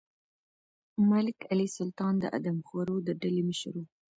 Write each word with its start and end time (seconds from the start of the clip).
ملک 1.09 1.37
علي 1.51 1.67
سلطان 1.77 2.13
د 2.19 2.23
آدمخورو 2.37 2.95
د 3.07 3.09
ډلې 3.21 3.41
مشر 3.49 3.73
و. 3.79 3.83